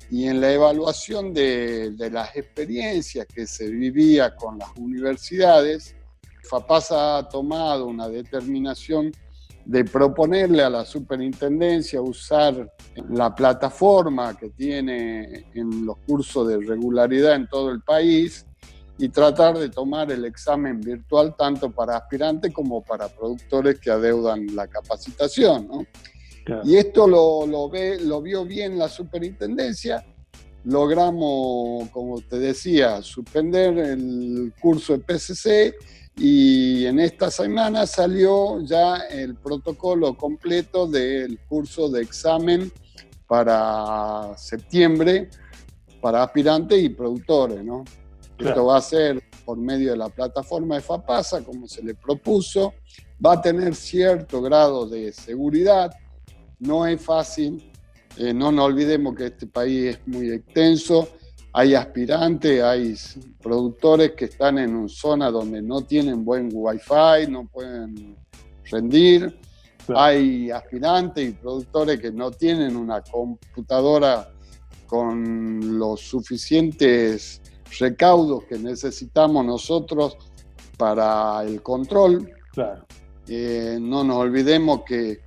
y 0.10 0.26
en 0.26 0.42
la 0.42 0.52
evaluación 0.52 1.34
de, 1.34 1.92
de 1.92 2.12
las 2.12 2.36
experiencias 2.36 3.26
que 3.34 3.48
se 3.48 3.70
vivía 3.70 4.36
con 4.36 4.60
las 4.60 4.70
universidades, 4.76 5.96
FAPASA 6.50 7.20
ha 7.20 7.30
tomado 7.30 7.86
una 7.86 8.10
determinación 8.10 9.14
de 9.66 9.86
proponerle 9.86 10.64
a 10.64 10.70
la 10.70 10.86
superintendencia 10.86 12.02
usar 12.02 12.72
la 13.10 13.34
plataforma 13.34 14.36
que 14.38 14.50
tiene 14.50 15.46
en 15.54 15.86
los 15.86 15.98
cursos 16.06 16.48
de 16.48 16.58
regularidad 16.58 17.36
en 17.36 17.48
todo 17.48 17.72
el 17.72 17.82
país 17.82 18.46
y 18.98 19.10
tratar 19.10 19.58
de 19.58 19.70
tomar 19.70 20.12
el 20.12 20.26
examen 20.26 20.80
virtual 20.80 21.36
tanto 21.38 21.72
para 21.72 21.98
aspirantes 21.98 22.54
como 22.54 22.84
para 22.84 23.08
productores 23.08 23.80
que 23.80 23.90
adeudan 23.90 24.48
la 24.56 24.68
capacitación. 24.68 25.88
Y 26.64 26.76
esto 26.76 27.08
lo, 27.08 27.46
lo, 27.46 27.70
ve, 27.70 28.00
lo 28.00 28.22
vio 28.22 28.46
bien 28.46 28.78
la 28.78 28.90
superintendencia. 28.90 30.06
Logramos, 30.66 31.90
como 31.90 32.22
te 32.22 32.38
decía, 32.38 33.02
suspender 33.02 33.78
el 33.78 34.54
curso 34.60 34.98
de 34.98 35.00
PCC 35.00 35.76
y 36.16 36.86
en 36.86 37.00
esta 37.00 37.32
semana 37.32 37.88
salió 37.88 38.62
ya 38.62 38.98
el 39.10 39.36
protocolo 39.36 40.16
completo 40.16 40.88
del 40.88 41.40
curso 41.48 41.90
de 41.90 42.02
examen 42.02 42.72
para 43.28 44.38
septiembre 44.38 45.30
para 46.02 46.24
aspirantes 46.24 46.82
y 46.82 46.90
productores, 46.90 47.64
¿no? 47.64 47.86
Esto 48.38 48.66
va 48.66 48.78
a 48.78 48.82
ser 48.82 49.22
por 49.46 49.58
medio 49.58 49.92
de 49.92 49.98
la 49.98 50.10
plataforma 50.10 50.76
de 50.76 50.82
FAPASA, 50.82 51.44
como 51.44 51.68
se 51.68 51.84
le 51.84 51.94
propuso. 51.94 52.74
Va 53.24 53.34
a 53.34 53.42
tener 53.42 53.76
cierto 53.76 54.42
grado 54.42 54.88
de 54.88 55.14
seguridad. 55.14 55.92
No 56.60 56.88
es 56.88 57.00
fácil. 57.00 57.72
Eh, 58.18 58.34
no 58.34 58.52
nos 58.52 58.66
olvidemos 58.66 59.16
que 59.16 59.28
este 59.28 59.46
país 59.46 59.96
es 59.96 60.08
muy 60.08 60.32
extenso. 60.32 61.08
Hay 61.54 61.76
aspirantes, 61.76 62.64
hay 62.64 62.96
productores 63.42 64.12
que 64.12 64.26
están 64.26 64.58
en 64.58 64.76
una 64.76 64.88
zona 64.88 65.30
donde 65.30 65.62
no 65.62 65.82
tienen 65.82 66.24
buen 66.24 66.50
wifi, 66.54 67.30
no 67.30 67.46
pueden 67.48 68.16
rendir. 68.64 69.38
Hay 69.94 70.50
aspirantes 70.50 71.30
y 71.30 71.34
productores 71.34 72.00
que 72.00 72.12
no 72.12 72.32
tienen 72.32 72.78
una 72.78 73.02
computadora 73.02 74.30
con 74.88 75.78
los 75.78 76.00
suficientes 76.02 77.42
recaudos 77.80 78.46
que 78.46 78.58
necesitamos 78.58 79.46
nosotros 79.46 80.18
para 80.78 81.44
el 81.44 81.62
control. 81.62 82.32
Eh, 83.28 83.78
no 83.80 84.04
nos 84.04 84.18
olvidemos 84.18 84.84
que 84.84 85.20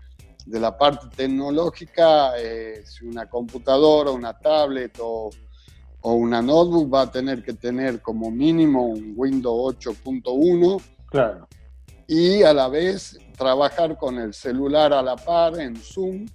de 0.46 0.60
la 0.60 0.76
parte 0.76 1.06
tecnológica, 1.14 2.38
eh, 2.38 2.82
si 2.84 3.06
una 3.06 3.28
computadora, 3.28 4.10
una 4.10 4.38
tablet 4.38 4.98
o, 5.00 5.30
o, 6.04 6.14
una 6.14 6.40
notebook 6.40 6.92
va 6.92 7.02
a 7.02 7.10
tener 7.10 7.42
que 7.42 7.54
tener 7.54 8.00
como 8.00 8.30
mínimo 8.30 8.86
un 8.86 9.14
Windows 9.16 9.76
8.1. 9.76 10.82
Claro. 11.10 11.48
Y 12.06 12.42
a 12.42 12.52
la 12.52 12.68
vez 12.68 13.18
trabajar 13.36 13.96
con 13.96 14.18
el 14.18 14.34
celular 14.34 14.92
a 14.92 15.02
la 15.02 15.16
par 15.16 15.58
en 15.58 15.76
Zoom 15.76 16.26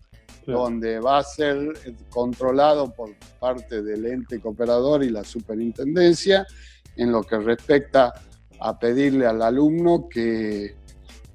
donde 0.46 1.00
va 1.00 1.20
a 1.20 1.24
ser 1.24 1.74
controlado 2.10 2.92
por 2.94 3.16
parte 3.40 3.82
del 3.82 4.06
ente 4.06 4.40
cooperador 4.40 5.04
y 5.04 5.10
la 5.10 5.24
superintendencia 5.24 6.46
en 6.96 7.12
lo 7.12 7.24
que 7.24 7.38
respecta 7.38 8.14
a 8.60 8.78
pedirle 8.78 9.26
al 9.26 9.42
alumno 9.42 10.08
que 10.10 10.76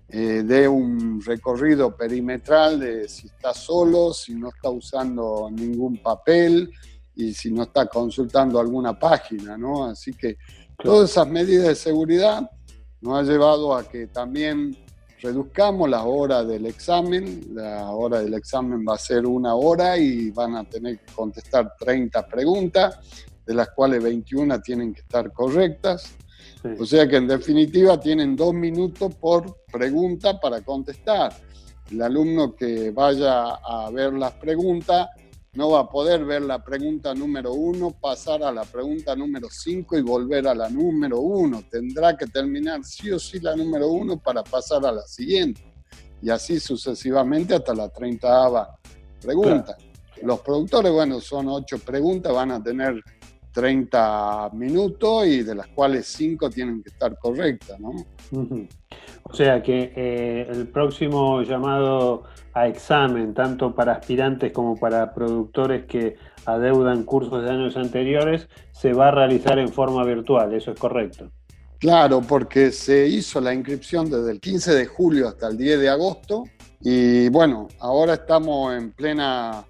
eh, 0.08 0.42
dé 0.44 0.68
un 0.68 1.22
recorrido 1.24 1.96
perimetral 1.96 2.78
de 2.80 3.08
si 3.08 3.28
está 3.28 3.54
solo, 3.54 4.12
si 4.12 4.34
no 4.34 4.48
está 4.48 4.70
usando 4.70 5.48
ningún 5.50 5.96
papel 6.02 6.70
y 7.16 7.32
si 7.32 7.50
no 7.50 7.62
está 7.64 7.86
consultando 7.86 8.58
alguna 8.58 8.98
página, 8.98 9.56
¿no? 9.56 9.84
Así 9.84 10.12
que 10.14 10.36
todas 10.82 11.10
esas 11.10 11.28
medidas 11.28 11.68
de 11.68 11.74
seguridad 11.74 12.50
nos 13.00 13.18
ha 13.18 13.22
llevado 13.22 13.74
a 13.74 13.88
que 13.88 14.06
también 14.08 14.76
reduzcamos 15.20 15.88
la 15.88 16.04
hora 16.04 16.44
del 16.44 16.66
examen. 16.66 17.46
La 17.54 17.90
hora 17.90 18.20
del 18.20 18.34
examen 18.34 18.84
va 18.86 18.94
a 18.94 18.98
ser 18.98 19.26
una 19.26 19.54
hora 19.54 19.96
y 19.96 20.30
van 20.30 20.56
a 20.56 20.64
tener 20.64 20.98
que 20.98 21.12
contestar 21.12 21.74
30 21.78 22.26
preguntas, 22.26 22.98
de 23.46 23.54
las 23.54 23.70
cuales 23.70 24.02
21 24.02 24.60
tienen 24.60 24.92
que 24.92 25.00
estar 25.00 25.32
correctas. 25.32 26.14
O 26.78 26.86
sea 26.86 27.06
que 27.06 27.16
en 27.16 27.28
definitiva 27.28 28.00
tienen 28.00 28.36
dos 28.36 28.54
minutos 28.54 29.14
por 29.14 29.64
pregunta 29.70 30.40
para 30.40 30.62
contestar. 30.62 31.32
El 31.90 32.00
alumno 32.00 32.54
que 32.54 32.90
vaya 32.90 33.54
a 33.54 33.90
ver 33.90 34.14
las 34.14 34.32
preguntas 34.32 35.08
no 35.54 35.70
va 35.70 35.80
a 35.80 35.88
poder 35.88 36.24
ver 36.24 36.42
la 36.42 36.62
pregunta 36.64 37.14
número 37.14 37.52
uno, 37.52 37.92
pasar 37.92 38.42
a 38.42 38.50
la 38.50 38.64
pregunta 38.64 39.14
número 39.14 39.48
cinco 39.50 39.96
y 39.96 40.02
volver 40.02 40.48
a 40.48 40.54
la 40.54 40.68
número 40.68 41.20
uno. 41.20 41.62
Tendrá 41.70 42.16
que 42.16 42.26
terminar 42.26 42.84
sí 42.84 43.10
o 43.12 43.18
sí 43.18 43.38
la 43.38 43.54
número 43.54 43.88
uno 43.88 44.18
para 44.18 44.42
pasar 44.42 44.84
a 44.84 44.90
la 44.90 45.02
siguiente. 45.02 45.62
Y 46.20 46.30
así 46.30 46.58
sucesivamente 46.58 47.54
hasta 47.54 47.74
la 47.74 47.88
treintaava 47.88 48.78
pregunta. 49.20 49.76
Los 50.22 50.40
productores, 50.40 50.90
bueno, 50.92 51.20
son 51.20 51.48
ocho 51.48 51.78
preguntas, 51.78 52.32
van 52.32 52.50
a 52.50 52.62
tener 52.62 53.00
30 53.54 54.50
minutos 54.52 55.26
y 55.26 55.42
de 55.44 55.54
las 55.54 55.68
cuales 55.68 56.06
cinco 56.06 56.50
tienen 56.50 56.82
que 56.82 56.90
estar 56.90 57.16
correctas, 57.18 57.78
¿no? 57.78 57.92
O 59.22 59.32
sea 59.32 59.62
que 59.62 59.92
eh, 59.96 60.46
el 60.50 60.68
próximo 60.68 61.40
llamado 61.42 62.24
a 62.52 62.68
examen, 62.68 63.32
tanto 63.32 63.74
para 63.74 63.92
aspirantes 63.92 64.52
como 64.52 64.76
para 64.76 65.14
productores 65.14 65.86
que 65.86 66.16
adeudan 66.44 67.04
cursos 67.04 67.42
de 67.42 67.50
años 67.50 67.76
anteriores, 67.76 68.48
se 68.72 68.92
va 68.92 69.08
a 69.08 69.10
realizar 69.12 69.58
en 69.58 69.68
forma 69.68 70.04
virtual, 70.04 70.52
¿eso 70.52 70.72
es 70.72 70.78
correcto? 70.78 71.30
Claro, 71.78 72.20
porque 72.20 72.70
se 72.70 73.06
hizo 73.06 73.40
la 73.40 73.54
inscripción 73.54 74.10
desde 74.10 74.32
el 74.32 74.40
15 74.40 74.74
de 74.74 74.86
julio 74.86 75.28
hasta 75.28 75.48
el 75.48 75.56
10 75.56 75.80
de 75.80 75.88
agosto 75.88 76.44
y 76.80 77.28
bueno, 77.30 77.68
ahora 77.80 78.14
estamos 78.14 78.74
en 78.74 78.92
plena 78.92 79.64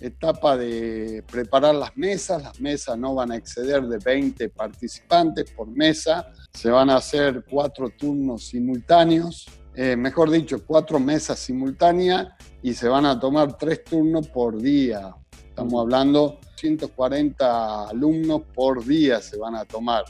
etapa 0.00 0.56
de 0.56 1.24
preparar 1.30 1.74
las 1.74 1.96
mesas. 1.96 2.42
Las 2.42 2.60
mesas 2.60 2.98
no 2.98 3.14
van 3.14 3.32
a 3.32 3.36
exceder 3.36 3.82
de 3.82 3.98
20 3.98 4.48
participantes 4.50 5.50
por 5.52 5.68
mesa. 5.68 6.32
Se 6.52 6.70
van 6.70 6.90
a 6.90 6.96
hacer 6.96 7.44
cuatro 7.48 7.90
turnos 7.90 8.48
simultáneos, 8.48 9.46
eh, 9.74 9.96
mejor 9.96 10.30
dicho, 10.30 10.64
cuatro 10.66 10.98
mesas 10.98 11.38
simultáneas 11.38 12.28
y 12.62 12.74
se 12.74 12.88
van 12.88 13.06
a 13.06 13.18
tomar 13.18 13.56
tres 13.56 13.84
turnos 13.84 14.28
por 14.28 14.60
día. 14.60 15.14
Estamos 15.48 15.80
hablando 15.80 16.38
140 16.56 17.88
alumnos 17.88 18.42
por 18.54 18.84
día 18.84 19.20
se 19.20 19.38
van 19.38 19.54
a 19.54 19.64
tomar. 19.64 20.04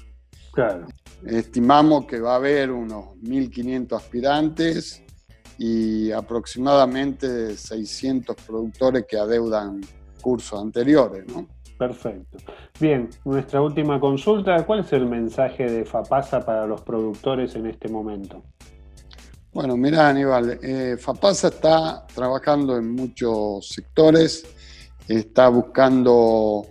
Claro. 0.52 0.86
Estimamos 1.24 2.06
que 2.06 2.20
va 2.20 2.32
a 2.32 2.36
haber 2.36 2.70
unos 2.70 3.06
1.500 3.22 3.96
aspirantes 3.96 5.02
y 5.58 6.10
aproximadamente 6.12 7.56
600 7.56 8.36
productores 8.46 9.06
que 9.08 9.18
adeudan 9.18 9.80
cursos 10.20 10.60
anteriores, 10.60 11.24
¿no? 11.28 11.46
Perfecto. 11.78 12.38
Bien, 12.80 13.10
nuestra 13.24 13.60
última 13.60 14.00
consulta, 14.00 14.64
¿cuál 14.64 14.80
es 14.80 14.92
el 14.92 15.06
mensaje 15.06 15.70
de 15.70 15.84
FAPASA 15.84 16.44
para 16.44 16.66
los 16.66 16.80
productores 16.80 17.54
en 17.54 17.66
este 17.66 17.88
momento? 17.88 18.42
Bueno, 19.52 19.76
mira 19.76 20.08
Aníbal, 20.08 20.58
eh, 20.62 20.96
FAPASA 20.98 21.48
está 21.48 22.06
trabajando 22.14 22.76
en 22.76 22.92
muchos 22.92 23.68
sectores, 23.68 24.44
está 25.08 25.48
buscando 25.48 26.66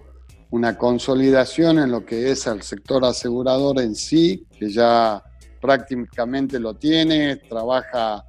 una 0.51 0.77
consolidación 0.77 1.79
en 1.79 1.91
lo 1.91 2.05
que 2.05 2.31
es 2.31 2.45
el 2.47 2.61
sector 2.61 3.03
asegurador 3.05 3.79
en 3.79 3.95
sí, 3.95 4.45
que 4.57 4.69
ya 4.69 5.23
prácticamente 5.59 6.59
lo 6.59 6.75
tiene, 6.75 7.37
trabaja 7.37 8.23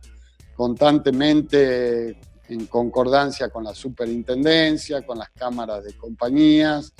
constantemente 0.56 2.18
en 2.48 2.66
concordancia 2.66 3.50
con 3.50 3.64
la 3.64 3.74
superintendencia, 3.74 5.04
con 5.04 5.18
las 5.18 5.30
cámaras 5.30 5.84
de 5.84 5.94
compañías. 5.94 6.92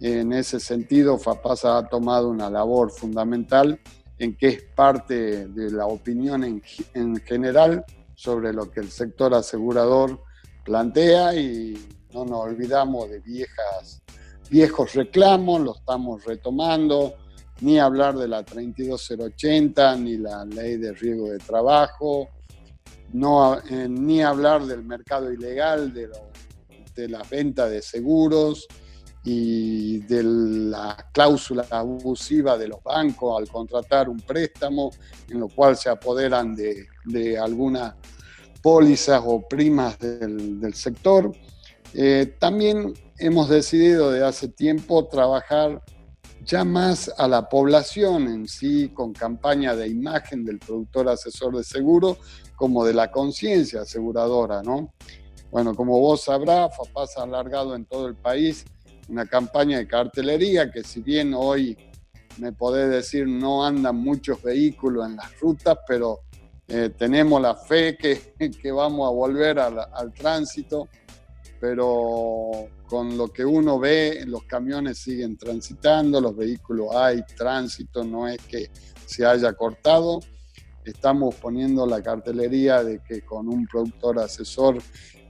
En 0.00 0.32
ese 0.32 0.60
sentido, 0.60 1.18
FAPASA 1.18 1.78
ha 1.78 1.88
tomado 1.88 2.28
una 2.28 2.50
labor 2.50 2.90
fundamental 2.90 3.80
en 4.18 4.36
que 4.36 4.48
es 4.48 4.62
parte 4.74 5.46
de 5.48 5.70
la 5.70 5.86
opinión 5.86 6.44
en, 6.44 6.62
en 6.94 7.16
general 7.16 7.84
sobre 8.14 8.52
lo 8.52 8.70
que 8.70 8.80
el 8.80 8.90
sector 8.90 9.34
asegurador 9.34 10.20
plantea 10.64 11.34
y 11.34 11.74
no 12.12 12.24
nos 12.24 12.40
olvidamos 12.40 13.10
de 13.10 13.20
viejas, 13.20 14.02
viejos 14.50 14.94
reclamos, 14.94 15.60
lo 15.60 15.76
estamos 15.76 16.24
retomando, 16.24 17.14
ni 17.60 17.78
hablar 17.78 18.16
de 18.16 18.28
la 18.28 18.42
32080, 18.42 19.96
ni 19.96 20.16
la 20.16 20.44
ley 20.44 20.76
de 20.76 20.92
riesgo 20.92 21.30
de 21.30 21.38
trabajo, 21.38 22.28
eh, 23.70 23.88
ni 23.88 24.22
hablar 24.22 24.66
del 24.66 24.82
mercado 24.84 25.32
ilegal, 25.32 25.92
de, 25.92 26.08
de 26.94 27.08
la 27.08 27.22
venta 27.22 27.68
de 27.68 27.82
seguros 27.82 28.66
y 29.24 29.98
de 30.00 30.22
la 30.22 30.96
cláusula 31.12 31.66
abusiva 31.70 32.56
de 32.56 32.68
los 32.68 32.82
bancos 32.82 33.40
al 33.40 33.48
contratar 33.48 34.08
un 34.08 34.18
préstamo 34.18 34.90
en 35.28 35.40
lo 35.40 35.48
cual 35.48 35.76
se 35.76 35.88
apoderan 35.88 36.54
de, 36.54 36.86
de 37.04 37.36
algunas 37.36 37.94
pólizas 38.62 39.22
o 39.24 39.46
primas 39.46 39.98
del, 39.98 40.74
sector. 40.74 41.32
Eh, 41.94 42.34
también 42.38 42.94
hemos 43.18 43.48
decidido 43.48 44.10
de 44.10 44.24
hace 44.24 44.48
tiempo 44.48 45.06
trabajar 45.06 45.82
ya 46.44 46.64
más 46.64 47.10
a 47.18 47.26
la 47.26 47.48
población 47.48 48.28
en 48.28 48.46
sí, 48.48 48.90
con 48.94 49.12
campaña 49.12 49.74
de 49.74 49.88
imagen 49.88 50.44
del 50.44 50.58
productor 50.58 51.08
asesor 51.08 51.56
de 51.56 51.64
seguro, 51.64 52.18
como 52.56 52.84
de 52.84 52.94
la 52.94 53.10
conciencia 53.10 53.82
aseguradora, 53.82 54.62
¿no? 54.62 54.92
Bueno, 55.50 55.74
como 55.74 56.00
vos 56.00 56.24
sabrás, 56.24 56.76
FAPAS 56.76 57.18
ha 57.18 57.22
alargado 57.22 57.74
en 57.74 57.84
todo 57.84 58.08
el 58.08 58.16
país 58.16 58.64
una 59.08 59.26
campaña 59.26 59.78
de 59.78 59.86
cartelería 59.86 60.70
que 60.70 60.82
si 60.82 61.00
bien 61.00 61.32
hoy 61.34 61.78
me 62.38 62.52
podés 62.52 62.90
decir 62.90 63.26
no 63.26 63.64
andan 63.64 63.96
muchos 63.96 64.42
vehículos 64.42 65.06
en 65.06 65.16
las 65.16 65.38
rutas, 65.40 65.78
pero 65.86 66.20
eh, 66.68 66.90
tenemos 66.96 67.40
la 67.40 67.54
fe 67.54 67.96
que, 67.96 68.34
que, 68.62 68.72
vamos 68.72 69.08
a 69.08 69.12
volver 69.12 69.58
al, 69.58 70.12
tránsito, 70.12 70.88
pero 71.60 72.50
con 72.88 73.16
lo 73.16 73.28
que 73.28 73.44
uno 73.44 73.78
ve, 73.78 74.24
los 74.26 74.44
camiones 74.44 74.98
siguen 74.98 75.36
transitando, 75.36 76.20
los 76.20 76.36
vehículos 76.36 76.94
hay 76.94 77.22
tránsito, 77.36 78.04
no 78.04 78.28
es 78.28 78.38
que 78.38 78.70
se 79.06 79.24
haya 79.24 79.52
cortado. 79.52 80.20
Estamos 80.86 81.34
poniendo 81.34 81.84
la 81.84 82.00
cartelería 82.00 82.84
de 82.84 83.02
que 83.02 83.22
con 83.22 83.48
un 83.48 83.66
productor 83.66 84.20
asesor 84.20 84.78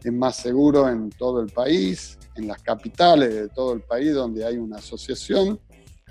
es 0.05 0.12
más 0.12 0.37
seguro 0.37 0.87
en 0.88 1.09
todo 1.09 1.40
el 1.40 1.49
país, 1.49 2.19
en 2.35 2.47
las 2.47 2.62
capitales 2.62 3.35
de 3.35 3.49
todo 3.49 3.73
el 3.73 3.81
país 3.81 4.12
donde 4.12 4.45
hay 4.45 4.59
una 4.59 4.77
asociación. 4.77 5.59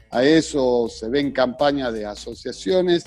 A 0.10 0.24
eso 0.24 0.88
se 0.90 1.10
ven 1.10 1.32
campañas 1.32 1.94
de 1.94 2.08
asociaciones 2.08 3.04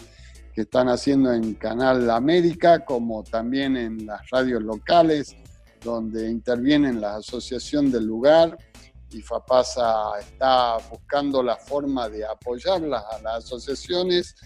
que 0.55 0.61
están 0.61 0.89
haciendo 0.89 1.33
en 1.33 1.55
Canal 1.55 2.09
América, 2.09 2.85
como 2.85 3.25
también 3.25 3.77
en 3.77 4.07
las 4.07 4.31
radios 4.31 4.63
locales, 4.63 5.35
donde 5.83 6.31
intervienen 6.31 7.01
la 7.01 7.17
asociación 7.17 7.91
del 7.91 8.05
lugar 8.05 8.57
y 9.11 9.23
FAPASA 9.23 10.21
está 10.21 10.77
buscando 10.91 11.43
la 11.43 11.57
forma 11.57 12.09
de 12.09 12.25
apoyarlas 12.25 13.05
a 13.11 13.19
las 13.23 13.45
asociaciones 13.45 14.37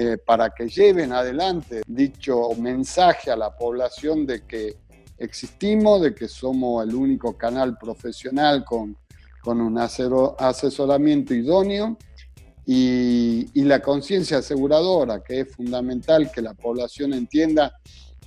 eh, 0.00 0.16
para 0.16 0.50
que 0.50 0.68
lleven 0.68 1.12
adelante 1.12 1.82
dicho 1.84 2.50
mensaje 2.56 3.32
a 3.32 3.36
la 3.36 3.56
población 3.56 4.24
de 4.26 4.46
que 4.46 4.76
existimos, 5.18 6.00
de 6.00 6.14
que 6.14 6.28
somos 6.28 6.86
el 6.86 6.94
único 6.94 7.36
canal 7.36 7.76
profesional 7.76 8.64
con, 8.64 8.96
con 9.42 9.60
un 9.60 9.76
asesoramiento 9.76 11.34
idóneo 11.34 11.98
y, 12.64 13.50
la 13.64 13.82
conciencia 13.82 14.38
aseguradora, 14.38 15.20
que 15.20 15.40
es 15.40 15.48
fundamental 15.48 16.30
que 16.30 16.42
la 16.42 16.54
población 16.54 17.12
entienda 17.12 17.80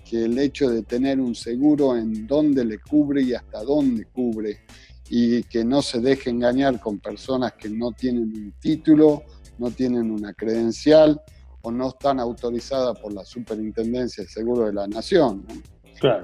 que 0.03 0.25
el 0.25 0.37
hecho 0.39 0.69
de 0.69 0.83
tener 0.83 1.21
un 1.21 1.35
seguro 1.35 1.95
en 1.95 2.27
dónde 2.27 2.65
le 2.65 2.79
cubre 2.79 3.21
y 3.21 3.33
hasta 3.33 3.63
dónde 3.63 4.07
cubre, 4.07 4.65
y 5.09 5.43
que 5.43 5.63
no 5.63 5.81
se 5.81 6.01
deje 6.01 6.31
engañar 6.31 6.81
con 6.81 6.99
personas 6.99 7.53
que 7.53 7.69
no 7.69 7.93
tienen 7.93 8.23
un 8.23 8.53
título, 8.59 9.23
no 9.57 9.71
tienen 9.71 10.11
una 10.11 10.33
credencial 10.33 11.21
o 11.61 11.71
no 11.71 11.89
están 11.89 12.19
autorizadas 12.19 12.97
por 12.99 13.13
la 13.13 13.25
Superintendencia 13.25 14.23
de 14.23 14.29
Seguro 14.29 14.65
de 14.65 14.73
la 14.73 14.87
Nación. 14.87 15.45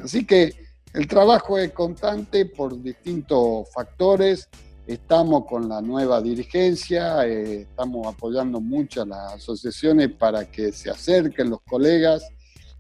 Así 0.03 0.25
que 0.25 0.51
el 0.93 1.07
trabajo 1.07 1.57
es 1.57 1.71
constante 1.71 2.45
por 2.45 2.81
distintos 2.81 3.69
factores 3.71 4.49
Estamos 4.87 5.43
con 5.45 5.67
la 5.67 5.81
nueva 5.81 6.21
dirigencia, 6.21 7.27
eh, 7.27 7.63
estamos 7.63 8.07
apoyando 8.07 8.61
mucho 8.61 9.01
a 9.01 9.05
las 9.05 9.33
asociaciones 9.33 10.13
para 10.13 10.49
que 10.49 10.71
se 10.71 10.89
acerquen 10.89 11.49
los 11.49 11.59
colegas 11.63 12.25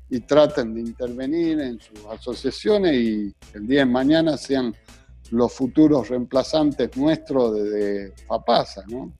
y 0.09 0.21
traten 0.21 0.73
de 0.73 0.79
intervenir 0.79 1.59
en 1.59 1.81
sus 1.81 2.05
asociaciones 2.09 2.93
y 2.93 3.35
el 3.53 3.67
día 3.67 3.79
de 3.79 3.87
mañana 3.87 4.37
sean 4.37 4.73
los 5.31 5.51
futuros 5.51 6.07
reemplazantes 6.07 6.95
nuestros 6.95 7.55
de, 7.55 8.13
FAPASA, 8.25 8.85
¿no? 8.87 9.11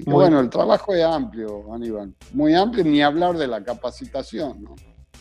Así 0.00 0.06
que 0.06 0.10
bueno, 0.10 0.40
el 0.40 0.48
trabajo 0.48 0.94
es 0.94 1.04
amplio, 1.04 1.72
Aníbal, 1.74 2.14
muy 2.32 2.54
amplio, 2.54 2.84
ni 2.84 3.02
hablar 3.02 3.36
de 3.36 3.46
la 3.46 3.62
capacitación, 3.62 4.62
¿no? 4.62 4.74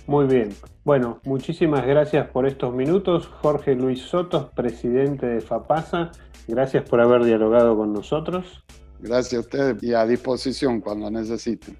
Muy 0.08 0.26
bien. 0.26 0.56
Bueno, 0.86 1.20
muchísimas 1.26 1.86
gracias 1.86 2.30
por 2.30 2.48
estos 2.48 2.74
minutos. 2.74 3.28
Jorge 3.42 3.76
Luis 3.76 4.02
Sotos, 4.02 4.50
presidente 4.56 5.26
de 5.28 5.42
FAPASA. 5.42 6.12
Gracias 6.48 6.90
por 6.90 7.02
haber 7.02 7.26
dialogado 7.26 7.78
con 7.78 7.94
nosotros. 7.94 8.64
Gracias 9.00 9.34
a 9.34 9.40
ustedes 9.42 9.84
y 9.84 9.94
a 9.94 10.06
disposición 10.06 10.82
cuando 10.82 11.12
necesiten. 11.12 11.78